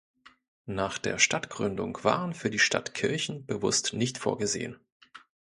[0.65, 4.79] Nach der Stadtgründung waren für die Stadt Kirchen bewusst nicht vorgesehen.